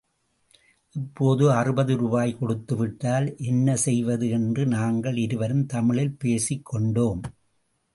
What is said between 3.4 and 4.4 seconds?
என்ன செய்வது